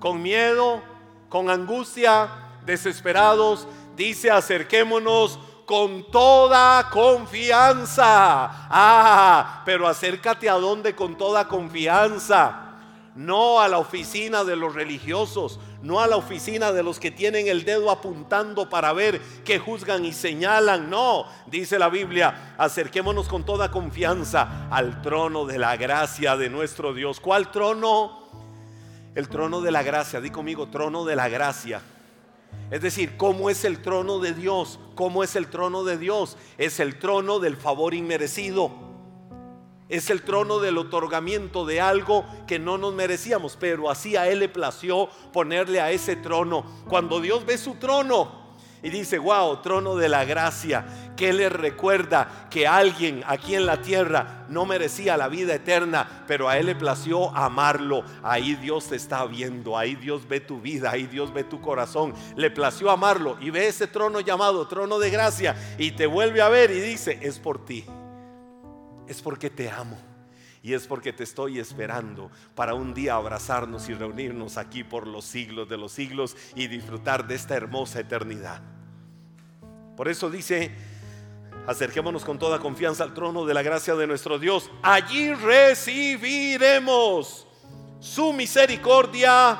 [0.00, 0.82] con miedo,
[1.28, 2.28] con angustia,
[2.66, 8.50] desesperados, dice acerquémonos con toda confianza.
[8.68, 12.80] Ah, pero acércate a donde con toda confianza.
[13.14, 17.46] No a la oficina de los religiosos, no a la oficina de los que tienen
[17.46, 20.90] el dedo apuntando para ver que juzgan y señalan.
[20.90, 26.92] No, dice la Biblia, acerquémonos con toda confianza al trono de la gracia de nuestro
[26.92, 27.20] Dios.
[27.20, 28.21] ¿Cuál trono?
[29.14, 31.82] El trono de la gracia, di conmigo, trono de la gracia.
[32.70, 34.78] Es decir, ¿cómo es el trono de Dios?
[34.94, 36.38] ¿Cómo es el trono de Dios?
[36.56, 38.72] Es el trono del favor inmerecido.
[39.90, 44.38] Es el trono del otorgamiento de algo que no nos merecíamos, pero así a Él
[44.38, 46.64] le plació ponerle a ese trono.
[46.88, 48.41] Cuando Dios ve su trono,
[48.82, 50.84] y dice, wow, trono de la gracia,
[51.16, 56.48] que le recuerda que alguien aquí en la tierra no merecía la vida eterna, pero
[56.48, 58.02] a él le plació amarlo.
[58.24, 62.12] Ahí Dios te está viendo, ahí Dios ve tu vida, ahí Dios ve tu corazón.
[62.34, 66.48] Le plació amarlo y ve ese trono llamado trono de gracia y te vuelve a
[66.48, 67.84] ver y dice, es por ti,
[69.06, 69.96] es porque te amo.
[70.64, 75.24] Y es porque te estoy esperando para un día abrazarnos y reunirnos aquí por los
[75.24, 78.62] siglos de los siglos y disfrutar de esta hermosa eternidad.
[79.96, 80.70] Por eso dice,
[81.66, 84.70] acerquémonos con toda confianza al trono de la gracia de nuestro Dios.
[84.82, 86.76] Allí recibiremos
[88.00, 89.58] su misericordia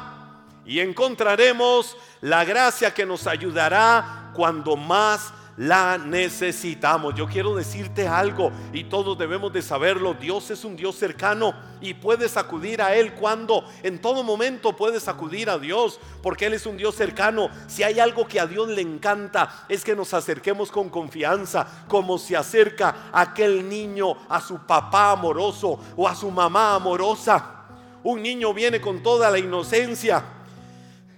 [0.64, 7.14] y encontraremos la gracia que nos ayudará cuando más la necesitamos.
[7.14, 10.14] Yo quiero decirte algo y todos debemos de saberlo.
[10.14, 15.08] Dios es un Dios cercano y puedes acudir a Él cuando en todo momento puedes
[15.08, 17.50] acudir a Dios porque Él es un Dios cercano.
[17.66, 22.18] Si hay algo que a Dios le encanta es que nos acerquemos con confianza, como
[22.18, 27.58] se acerca aquel niño a su papá amoroso o a su mamá amorosa.
[28.04, 30.24] Un niño viene con toda la inocencia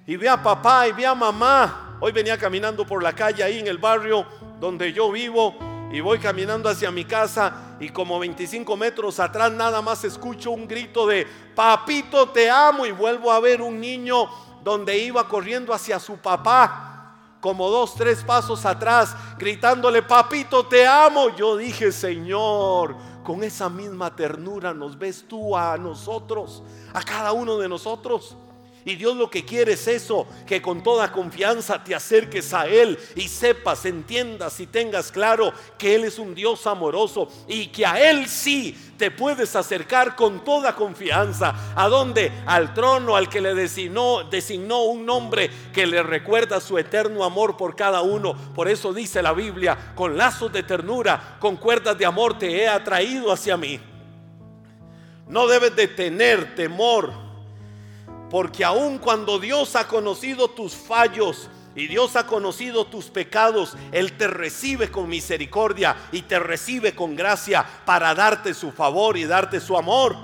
[0.06, 3.60] y ve a papá y ve a mamá Hoy venía caminando por la calle ahí
[3.60, 4.26] en el barrio
[4.60, 5.54] donde yo vivo
[5.90, 10.68] y voy caminando hacia mi casa y como 25 metros atrás nada más escucho un
[10.68, 14.28] grito de papito te amo y vuelvo a ver un niño
[14.62, 21.34] donde iba corriendo hacia su papá como dos, tres pasos atrás gritándole papito te amo.
[21.34, 27.56] Yo dije Señor, con esa misma ternura nos ves tú a nosotros, a cada uno
[27.56, 28.36] de nosotros.
[28.86, 32.98] Y Dios lo que quiere es eso, que con toda confianza te acerques a Él
[33.16, 38.10] y sepas, entiendas y tengas claro que Él es un Dios amoroso y que a
[38.10, 41.72] Él sí te puedes acercar con toda confianza.
[41.74, 42.30] ¿A dónde?
[42.44, 47.56] Al trono al que le designó, designó un nombre que le recuerda su eterno amor
[47.56, 48.34] por cada uno.
[48.54, 52.68] Por eso dice la Biblia, con lazos de ternura, con cuerdas de amor te he
[52.68, 53.80] atraído hacia mí.
[55.26, 57.23] No debes de tener temor
[58.30, 64.16] porque aun cuando Dios ha conocido tus fallos y Dios ha conocido tus pecados, Él
[64.16, 69.60] te recibe con misericordia y te recibe con gracia para darte su favor y darte
[69.60, 70.16] su amor.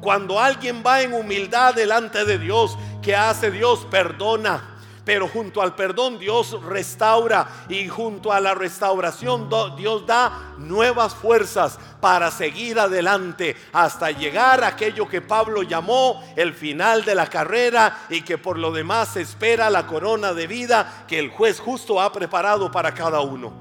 [0.00, 3.86] Cuando alguien va en humildad delante de Dios, ¿qué hace Dios?
[3.90, 4.76] Perdona
[5.06, 11.78] pero junto al perdón Dios restaura y junto a la restauración Dios da nuevas fuerzas
[12.06, 18.02] para seguir adelante hasta llegar a aquello que Pablo llamó el final de la carrera
[18.08, 22.12] y que por lo demás espera la corona de vida que el juez justo ha
[22.12, 23.52] preparado para cada uno.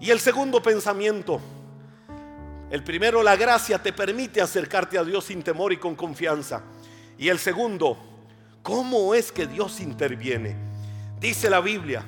[0.00, 1.40] Y el segundo pensamiento,
[2.68, 6.64] el primero, la gracia te permite acercarte a Dios sin temor y con confianza.
[7.16, 7.96] Y el segundo,
[8.64, 10.56] ¿cómo es que Dios interviene?
[11.20, 12.04] Dice la Biblia,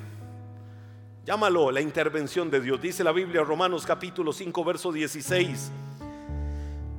[1.27, 5.73] llámalo la intervención de Dios, dice la Biblia Romanos capítulo 5 verso 16.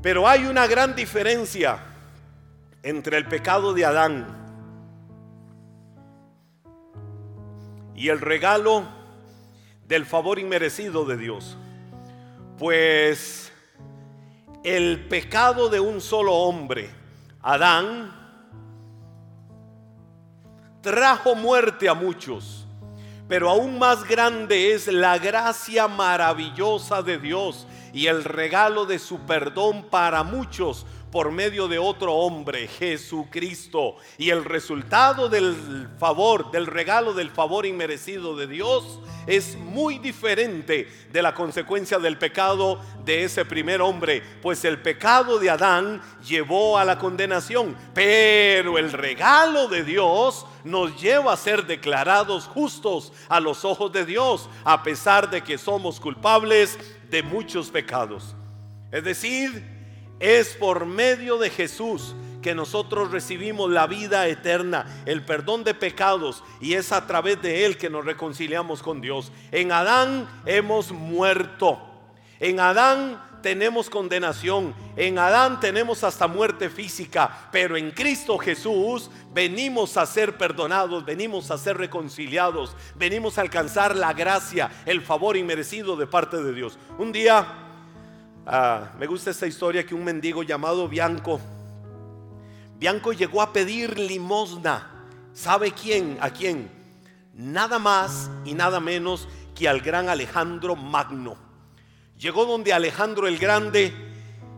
[0.01, 1.79] Pero hay una gran diferencia
[2.83, 4.27] entre el pecado de Adán
[7.95, 8.83] y el regalo
[9.87, 11.57] del favor inmerecido de Dios.
[12.59, 13.51] Pues
[14.63, 16.89] el pecado de un solo hombre,
[17.41, 18.13] Adán,
[20.81, 22.66] trajo muerte a muchos,
[23.27, 29.19] pero aún más grande es la gracia maravillosa de Dios y el regalo de su
[29.19, 30.85] perdón para muchos
[31.17, 33.95] por medio de otro hombre, Jesucristo.
[34.19, 40.87] Y el resultado del favor, del regalo del favor inmerecido de Dios es muy diferente
[41.11, 46.77] de la consecuencia del pecado de ese primer hombre, pues el pecado de Adán llevó
[46.77, 53.39] a la condenación, pero el regalo de Dios nos lleva a ser declarados justos a
[53.39, 56.77] los ojos de Dios, a pesar de que somos culpables
[57.09, 58.35] de muchos pecados.
[58.91, 59.76] Es decir,
[60.19, 66.43] es por medio de Jesús que nosotros recibimos la vida eterna, el perdón de pecados,
[66.61, 69.31] y es a través de Él que nos reconciliamos con Dios.
[69.51, 71.81] En Adán hemos muerto.
[72.39, 74.73] En Adán tenemos condenación.
[74.95, 77.49] En Adán tenemos hasta muerte física.
[77.51, 83.95] Pero en Cristo Jesús venimos a ser perdonados, venimos a ser reconciliados, venimos a alcanzar
[83.95, 86.77] la gracia, el favor inmerecido de parte de Dios.
[86.97, 87.66] Un día
[88.49, 91.41] Ah, me gusta esta historia que un mendigo llamado Bianco,
[92.79, 94.87] Bianco llegó a pedir limosna.
[95.33, 96.17] ¿Sabe quién?
[96.21, 96.71] ¿A quién?
[97.33, 101.35] Nada más y nada menos que al gran Alejandro Magno.
[102.17, 103.91] Llegó donde Alejandro el Grande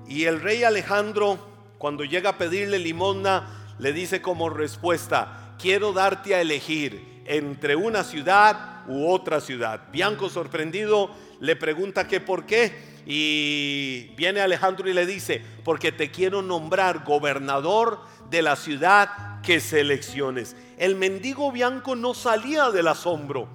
[0.08, 1.40] y el rey Alejandro,
[1.80, 8.04] cuando llega a pedirle limosna, le dice como respuesta, quiero darte a elegir entre una
[8.04, 9.88] ciudad u otra ciudad.
[9.92, 11.10] Bianco sorprendido
[11.40, 17.04] le pregunta que por qué y viene Alejandro y le dice, porque te quiero nombrar
[17.04, 20.56] gobernador de la ciudad que selecciones.
[20.78, 23.50] El mendigo Bianco no salía del asombro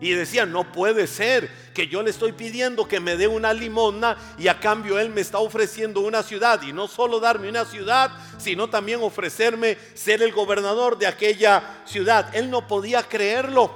[0.00, 4.16] y decía, no puede ser que yo le estoy pidiendo que me dé una limosna
[4.38, 8.12] y a cambio él me está ofreciendo una ciudad y no solo darme una ciudad,
[8.38, 12.32] sino también ofrecerme ser el gobernador de aquella ciudad.
[12.32, 13.72] Él no podía creerlo,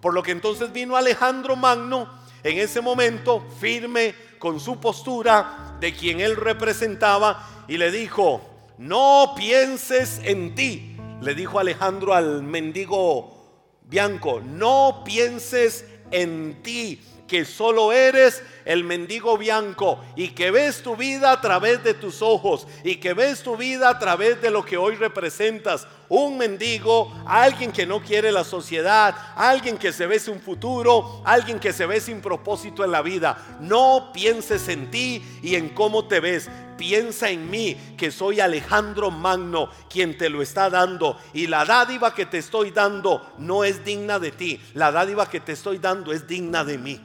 [0.00, 5.94] por lo que entonces vino Alejandro Magno en ese momento firme con su postura de
[5.94, 8.40] quien él representaba y le dijo,
[8.76, 17.44] no pienses en ti, le dijo Alejandro al mendigo Bianco, no pienses en ti, que
[17.44, 22.66] solo eres el mendigo bianco y que ves tu vida a través de tus ojos
[22.82, 25.86] y que ves tu vida a través de lo que hoy representas.
[26.08, 31.58] Un mendigo, alguien que no quiere la sociedad, alguien que se ve sin futuro, alguien
[31.58, 33.58] que se ve sin propósito en la vida.
[33.60, 36.50] No pienses en ti y en cómo te ves.
[36.76, 41.18] Piensa en mí, que soy Alejandro Magno, quien te lo está dando.
[41.32, 44.60] Y la dádiva que te estoy dando no es digna de ti.
[44.74, 47.00] La dádiva que te estoy dando es digna de mí.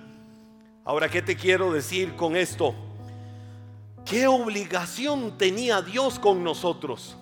[0.84, 2.74] Ahora, ¿qué te quiero decir con esto?
[4.06, 7.18] ¿Qué obligación tenía Dios con nosotros?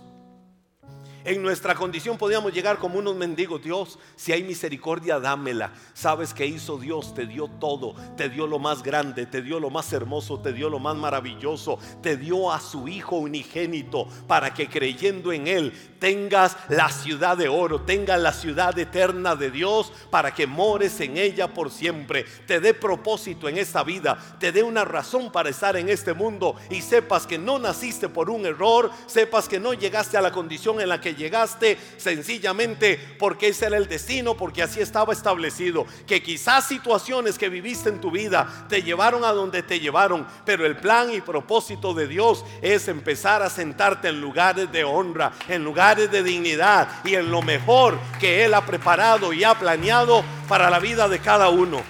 [1.26, 3.63] En nuestra condición podíamos llegar como unos mendigos.
[3.63, 5.73] Dios, si hay misericordia, dámela.
[5.95, 7.15] ¿Sabes qué hizo Dios?
[7.15, 7.95] Te dio todo.
[8.15, 11.80] Te dio lo más grande, te dio lo más hermoso, te dio lo más maravilloso.
[12.03, 17.47] Te dio a su Hijo unigénito para que creyendo en Él tengas la ciudad de
[17.47, 22.26] oro, tengas la ciudad eterna de Dios para que mores en ella por siempre.
[22.45, 26.57] Te dé propósito en esta vida, te dé una razón para estar en este mundo
[26.69, 30.80] y sepas que no naciste por un error, sepas que no llegaste a la condición
[30.80, 35.86] en la que llegaste sencillamente porque ese era el destino, porque así estaba establecido.
[36.05, 40.66] Que quizás situaciones que viviste en tu vida te llevaron a donde te llevaron, pero
[40.66, 45.63] el plan y propósito de Dios es empezar a sentarte en lugares de honra, en
[45.63, 50.70] lugares de dignidad y en lo mejor que Él ha preparado y ha planeado para
[50.70, 51.82] la vida de cada uno.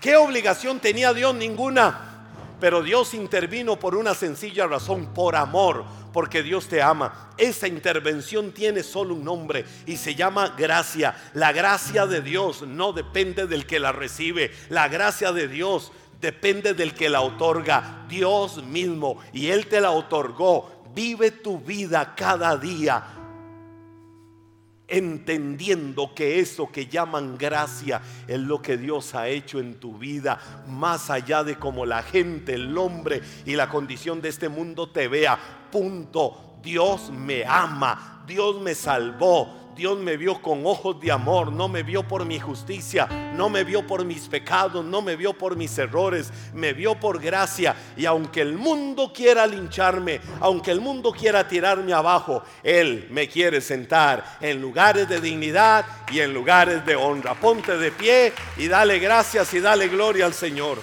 [0.00, 1.34] ¿Qué obligación tenía Dios?
[1.34, 2.06] Ninguna.
[2.60, 5.84] Pero Dios intervino por una sencilla razón, por amor,
[6.16, 7.28] porque Dios te ama.
[7.36, 11.14] Esa intervención tiene solo un nombre y se llama gracia.
[11.34, 14.50] La gracia de Dios no depende del que la recibe.
[14.70, 18.06] La gracia de Dios depende del que la otorga.
[18.08, 19.18] Dios mismo.
[19.34, 20.84] Y Él te la otorgó.
[20.94, 23.15] Vive tu vida cada día
[24.88, 30.64] entendiendo que eso que llaman gracia es lo que Dios ha hecho en tu vida,
[30.68, 35.08] más allá de como la gente, el hombre y la condición de este mundo te
[35.08, 35.38] vea.
[35.70, 36.42] Punto.
[36.62, 41.82] Dios me ama, Dios me salvó, Dios me vio con ojos de amor, no me
[41.82, 45.76] vio por mi justicia, no me vio por mis pecados, no me vio por mis
[45.76, 47.76] errores, me vio por gracia.
[47.94, 53.60] Y aunque el mundo quiera lincharme, aunque el mundo quiera tirarme abajo, Él me quiere
[53.60, 57.34] sentar en lugares de dignidad y en lugares de honra.
[57.34, 60.78] Ponte de pie y dale gracias y dale gloria al Señor.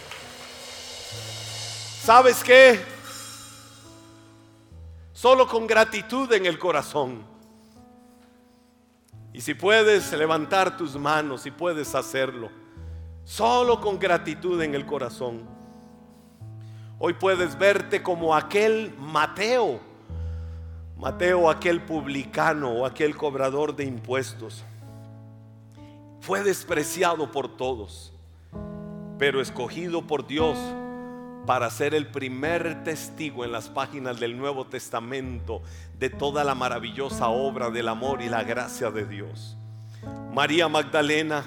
[2.04, 2.80] ¿Sabes qué?
[5.14, 7.33] Solo con gratitud en el corazón
[9.34, 12.52] y si puedes levantar tus manos, si puedes hacerlo,
[13.24, 15.42] solo con gratitud en el corazón.
[17.00, 19.80] Hoy puedes verte como aquel Mateo,
[20.98, 24.64] Mateo aquel publicano o aquel cobrador de impuestos.
[26.22, 28.14] Fue despreciado por todos,
[29.18, 30.58] pero escogido por Dios
[31.46, 35.62] para ser el primer testigo en las páginas del Nuevo Testamento
[36.00, 39.58] de toda la maravillosa obra del amor y la gracia de Dios.
[40.34, 41.44] María Magdalena,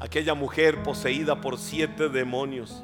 [0.00, 2.82] aquella mujer poseída por siete demonios,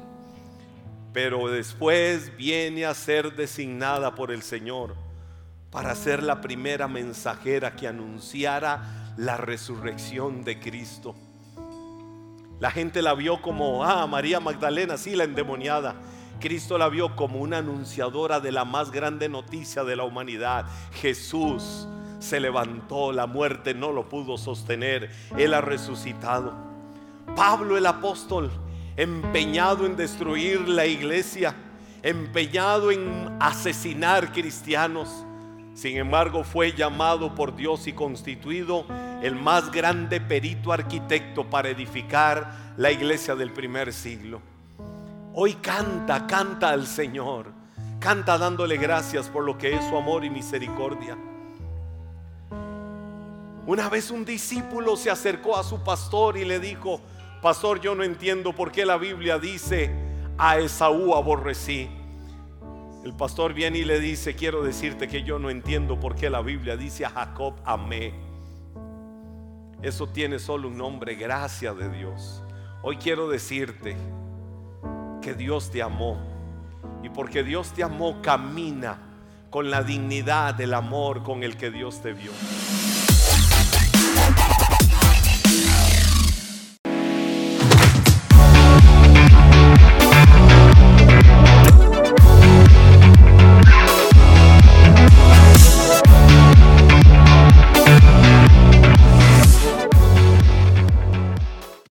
[1.11, 4.95] pero después viene a ser designada por el Señor
[5.69, 11.15] para ser la primera mensajera que anunciara la resurrección de Cristo.
[12.59, 15.95] La gente la vio como, ah, María Magdalena, sí, la endemoniada.
[16.39, 20.65] Cristo la vio como una anunciadora de la más grande noticia de la humanidad.
[20.93, 21.87] Jesús
[22.19, 26.53] se levantó, la muerte no lo pudo sostener, Él ha resucitado.
[27.35, 28.51] Pablo el apóstol,
[28.95, 31.55] empeñado en destruir la iglesia,
[32.01, 35.25] empeñado en asesinar cristianos,
[35.73, 38.85] sin embargo fue llamado por Dios y constituido
[39.23, 44.41] el más grande perito arquitecto para edificar la iglesia del primer siglo.
[45.33, 47.45] Hoy canta, canta al Señor,
[48.01, 51.17] canta dándole gracias por lo que es su amor y misericordia.
[53.65, 56.99] Una vez un discípulo se acercó a su pastor y le dijo,
[57.41, 59.89] pastor, yo no entiendo por qué la Biblia dice,
[60.37, 61.89] a Esaú aborrecí.
[63.05, 66.41] El pastor viene y le dice, quiero decirte que yo no entiendo por qué la
[66.41, 68.32] Biblia dice a Jacob amé.
[69.83, 72.41] Eso tiene solo un nombre, gracia de Dios.
[72.81, 73.97] Hoy quiero decirte
[75.21, 76.17] que Dios te amó.
[77.03, 78.97] Y porque Dios te amó, camina
[79.49, 82.31] con la dignidad del amor con el que Dios te vio.